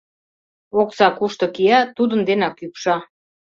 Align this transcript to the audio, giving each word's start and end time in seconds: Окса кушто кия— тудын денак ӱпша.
Окса 0.81 1.07
кушто 1.17 1.45
кия— 1.55 1.79
тудын 1.97 2.21
денак 2.29 2.55
ӱпша. 2.65 2.97